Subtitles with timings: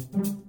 [0.00, 0.39] thank you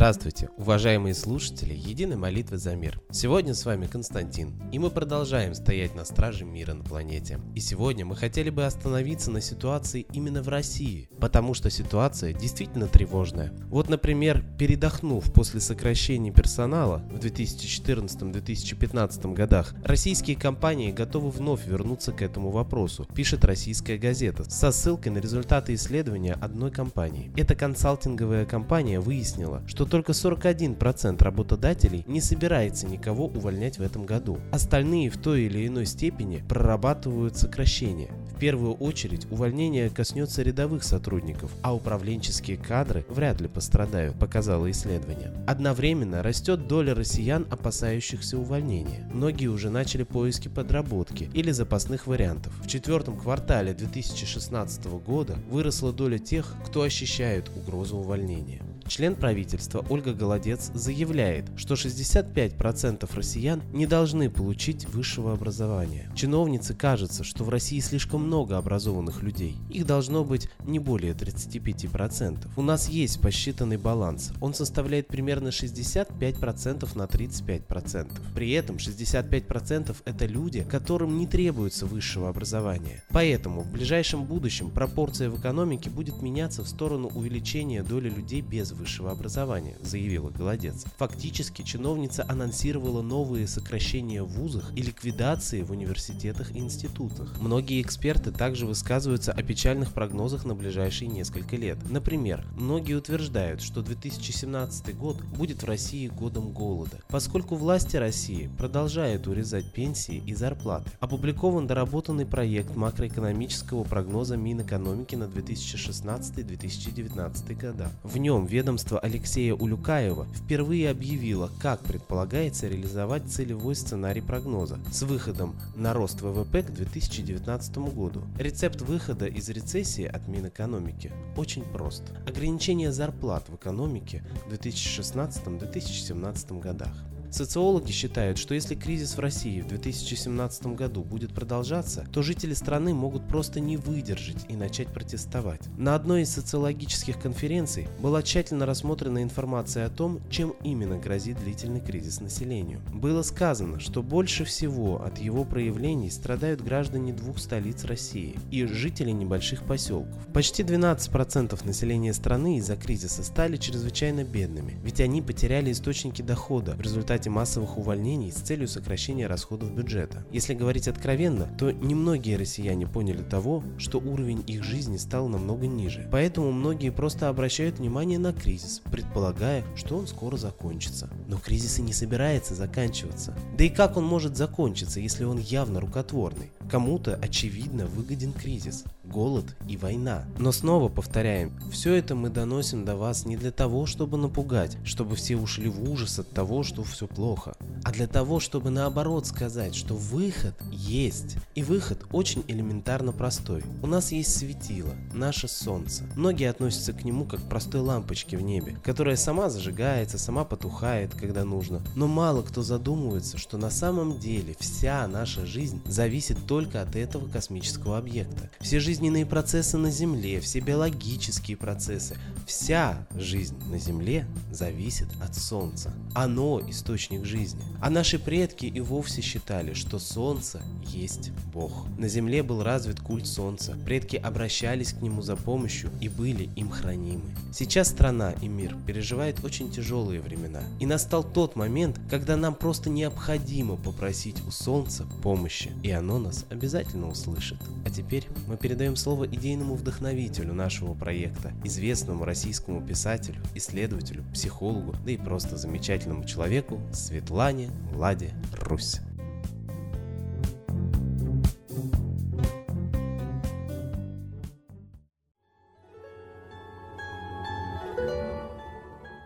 [0.00, 3.02] Здравствуйте, уважаемые слушатели Единой молитвы за мир.
[3.10, 7.38] Сегодня с вами Константин, и мы продолжаем стоять на страже мира на планете.
[7.54, 12.86] И сегодня мы хотели бы остановиться на ситуации именно в России, потому что ситуация действительно
[12.86, 13.52] тревожная.
[13.68, 22.22] Вот, например, передохнув после сокращения персонала в 2014-2015 годах, российские компании готовы вновь вернуться к
[22.22, 27.30] этому вопросу, пишет российская газета, со ссылкой на результаты исследования одной компании.
[27.36, 34.38] Эта консалтинговая компания выяснила, что только 41% работодателей не собирается никого увольнять в этом году.
[34.52, 38.10] Остальные в той или иной степени прорабатывают сокращения.
[38.34, 45.34] В первую очередь увольнение коснется рядовых сотрудников, а управленческие кадры вряд ли пострадают, показало исследование.
[45.46, 49.06] Одновременно растет доля россиян, опасающихся увольнения.
[49.12, 52.54] Многие уже начали поиски подработки или запасных вариантов.
[52.62, 58.62] В четвертом квартале 2016 года выросла доля тех, кто ощущает угрозу увольнения.
[58.90, 66.10] Член правительства Ольга Голодец заявляет, что 65% россиян не должны получить высшего образования.
[66.16, 69.56] Чиновнице кажется, что в России слишком много образованных людей.
[69.70, 72.48] Их должно быть не более 35%.
[72.56, 74.32] У нас есть посчитанный баланс.
[74.40, 78.10] Он составляет примерно 65% на 35%.
[78.34, 83.04] При этом 65% это люди, которым не требуется высшего образования.
[83.10, 88.72] Поэтому в ближайшем будущем пропорция в экономике будет меняться в сторону увеличения доли людей без
[88.80, 90.86] высшего образования, заявила Голодец.
[90.96, 97.38] Фактически чиновница анонсировала новые сокращения в вузах и ликвидации в университетах и институтах.
[97.40, 101.78] Многие эксперты также высказываются о печальных прогнозах на ближайшие несколько лет.
[101.90, 109.26] Например, многие утверждают, что 2017 год будет в России годом голода, поскольку власти России продолжают
[109.26, 110.90] урезать пенсии и зарплаты.
[111.00, 117.90] Опубликован доработанный проект макроэкономического прогноза Минэкономики на 2016-2019 года.
[118.02, 125.02] В нем ведомство ведомство Алексея Улюкаева впервые объявило, как предполагается реализовать целевой сценарий прогноза с
[125.02, 128.22] выходом на рост ВВП к 2019 году.
[128.38, 132.04] Рецепт выхода из рецессии от Минэкономики очень прост.
[132.28, 136.94] Ограничение зарплат в экономике в 2016-2017 годах.
[137.30, 142.92] Социологи считают, что если кризис в России в 2017 году будет продолжаться, то жители страны
[142.92, 145.60] могут просто не выдержать и начать протестовать.
[145.78, 151.80] На одной из социологических конференций была тщательно рассмотрена информация о том, чем именно грозит длительный
[151.80, 152.80] кризис населению.
[152.92, 159.10] Было сказано, что больше всего от его проявлений страдают граждане двух столиц России и жители
[159.10, 160.26] небольших поселков.
[160.34, 166.80] Почти 12% населения страны из-за кризиса стали чрезвычайно бедными, ведь они потеряли источники дохода в
[166.80, 170.24] результате результате массовых увольнений с целью сокращения расходов бюджета.
[170.32, 176.08] Если говорить откровенно, то немногие россияне поняли того, что уровень их жизни стал намного ниже.
[176.10, 181.10] Поэтому многие просто обращают внимание на кризис, предполагая, что он скоро закончится.
[181.28, 183.34] Но кризис и не собирается заканчиваться.
[183.56, 186.50] Да и как он может закончиться, если он явно рукотворный?
[186.70, 190.24] Кому-то, очевидно, выгоден кризис, голод и война.
[190.38, 195.16] Но снова повторяем, все это мы доносим до вас не для того, чтобы напугать, чтобы
[195.16, 197.54] все ушли в ужас от того, что все плохо,
[197.84, 201.36] а для того, чтобы наоборот сказать, что выход есть.
[201.54, 203.62] И выход очень элементарно простой.
[203.82, 206.04] У нас есть светило, наше солнце.
[206.16, 211.14] Многие относятся к нему как к простой лампочке в небе, которая сама зажигается, сама потухает,
[211.14, 211.82] когда нужно.
[211.96, 217.28] Но мало кто задумывается, что на самом деле вся наша жизнь зависит только от этого
[217.28, 218.50] космического объекта.
[218.60, 222.16] Все жизненные процессы на Земле, все биологические процессы,
[222.46, 225.92] вся жизнь на Земле зависит от Солнца.
[226.14, 227.62] Оно источник жизни.
[227.80, 231.86] А наши предки и вовсе считали, что Солнце есть Бог.
[231.98, 233.76] На Земле был развит культ Солнца.
[233.84, 237.34] Предки обращались к нему за помощью и были им хранимы.
[237.52, 240.62] Сейчас страна и мир переживает очень тяжелые времена.
[240.78, 245.70] И настал тот момент, когда нам просто необходимо попросить у Солнца помощи.
[245.82, 247.58] И оно нас обязательно услышит.
[247.84, 255.12] А теперь мы передаем слово идейному вдохновителю нашего проекта, известному российскому писателю, исследователю, психологу, да
[255.12, 258.30] и просто замечательному человеку Светлане Ладе
[258.68, 259.00] Русь.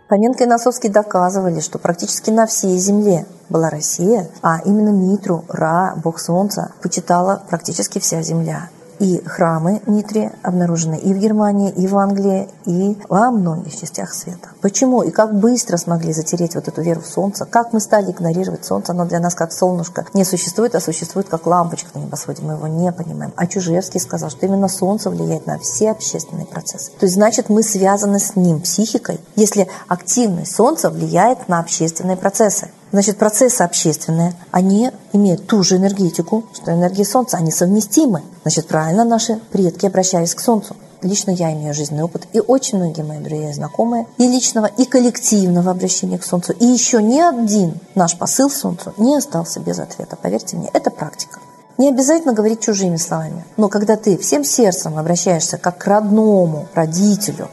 [0.08, 5.94] Фоменко и Носовский доказывали, что практически на всей Земле была Россия, а именно Митру, Ра,
[5.96, 8.68] бог солнца, почитала практически вся Земля.
[9.04, 14.48] И храмы Митри обнаружены и в Германии, и в Англии, и во многих частях света.
[14.62, 18.64] Почему и как быстро смогли затереть вот эту веру в Солнце, как мы стали игнорировать
[18.64, 22.54] Солнце, оно для нас как солнышко не существует, а существует как лампочка на небосводе, мы
[22.54, 23.34] его не понимаем.
[23.36, 26.90] А Чужевский сказал, что именно Солнце влияет на все общественные процессы.
[26.98, 32.70] То есть, значит, мы связаны с ним психикой, если активность Солнца влияет на общественные процессы.
[32.94, 38.22] Значит, процессы общественные, они имеют ту же энергетику, что энергия Солнца, они совместимы.
[38.42, 40.76] Значит, правильно наши предки обращались к Солнцу.
[41.02, 44.84] Лично я имею жизненный опыт, и очень многие мои друзья и знакомые, и личного, и
[44.84, 46.52] коллективного обращения к Солнцу.
[46.52, 50.14] И еще ни один наш посыл Солнцу не остался без ответа.
[50.14, 51.40] Поверьте мне, это практика.
[51.78, 57.48] Не обязательно говорить чужими словами, но когда ты всем сердцем обращаешься как к родному родителю,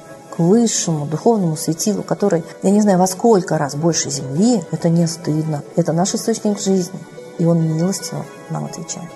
[0.48, 5.64] высшему духовному светилу, который, я не знаю, во сколько раз больше Земли, это не стыдно.
[5.76, 7.00] Это наш источник жизни.
[7.38, 9.10] И он милостиво нам отвечает.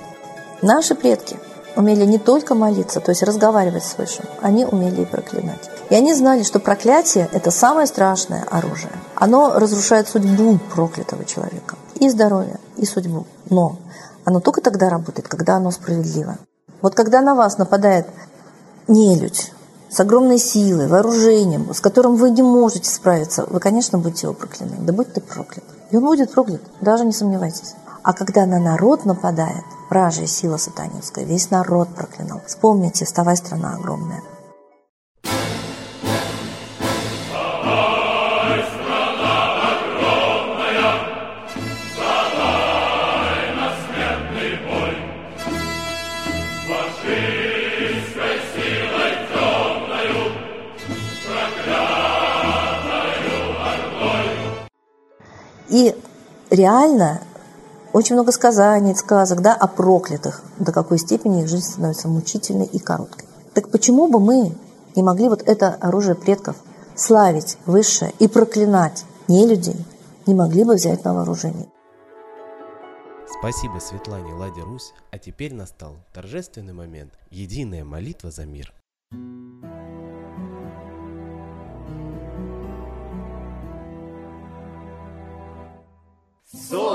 [0.62, 1.38] Наши предки
[1.75, 5.69] умели не только молиться, то есть разговаривать с Высшим, они умели и проклинать.
[5.89, 8.92] И они знали, что проклятие– это самое страшное оружие.
[9.16, 11.75] Оно разрушает судьбу проклятого человека.
[11.95, 13.25] И здоровье, и судьбу.
[13.50, 13.77] Но
[14.24, 16.38] оно только тогда работает, когда оно справедливо.
[16.81, 18.07] Вот когда на вас нападает
[18.88, 19.51] нелюдь,
[19.96, 24.76] с огромной силой, вооружением, с которым вы не можете справиться, вы, конечно, будете его прокляны.
[24.82, 25.64] Да будь ты проклят.
[25.90, 27.76] И он будет проклят, даже не сомневайтесь.
[28.04, 32.42] А когда на народ нападает, вражья сила сатанинская, весь народ проклинал.
[32.46, 34.22] Вспомните, вставай, страна огромная.
[55.75, 55.94] И
[56.51, 57.19] реально
[57.92, 62.80] очень много сказаний, сказок да, о проклятых, до какой степени их жизнь становится мучительной и
[62.80, 63.27] короткой.
[63.54, 64.56] Так почему бы мы
[64.95, 66.56] не могли вот это оружие предков
[66.95, 69.86] славить высшее и проклинать не людей,
[70.25, 71.68] не могли бы взять на вооружение?
[73.38, 78.74] Спасибо Светлане Ладе Русь, а теперь настал торжественный момент– единая молитва за мир.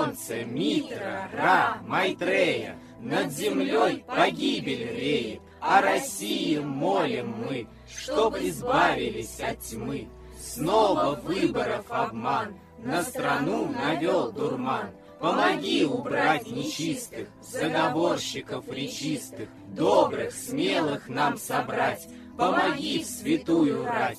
[0.00, 9.60] Солнце, Митра, Ра, Майтрея, Над землей погибель реет, О России молим мы, Чтоб избавились от
[9.60, 10.08] тьмы.
[10.40, 14.90] Снова выборов обман, На страну навел дурман.
[15.20, 22.08] Помоги убрать нечистых, Заговорщиков речистых, Добрых, смелых нам собрать,
[22.38, 24.18] Помоги в святую рать,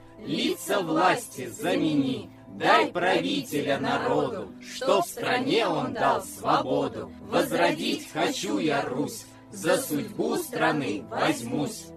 [0.25, 2.29] лица власти замени.
[2.47, 7.11] Дай правителя народу, что в стране он дал свободу.
[7.21, 11.87] Возродить хочу я Русь, за судьбу страны возьмусь.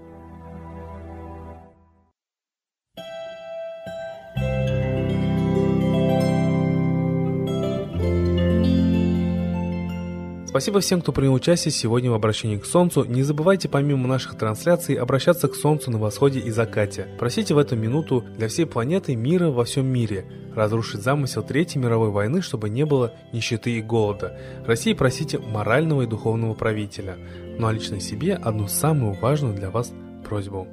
[10.54, 13.02] Спасибо всем, кто принял участие сегодня в обращении к Солнцу.
[13.02, 17.08] Не забывайте помимо наших трансляций обращаться к Солнцу на восходе и закате.
[17.18, 22.10] Просите в эту минуту для всей планеты мира во всем мире, разрушить замысел Третьей мировой
[22.10, 24.38] войны, чтобы не было нищеты и голода.
[24.64, 27.16] России просите морального и духовного правителя.
[27.58, 29.92] Ну а лично себе одну самую важную для вас
[30.24, 30.68] просьбу.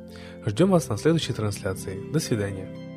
[0.45, 1.97] Ждем вас на следующей трансляции.
[2.13, 2.90] До свидания.